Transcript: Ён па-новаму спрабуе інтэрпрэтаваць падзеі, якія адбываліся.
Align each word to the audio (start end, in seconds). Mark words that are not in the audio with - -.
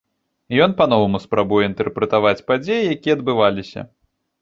Ён 0.65 0.73
па-новаму 0.79 1.21
спрабуе 1.27 1.61
інтэрпрэтаваць 1.69 2.35
падзеі, 2.51 2.83
якія 2.97 3.13
адбываліся. 3.21 3.91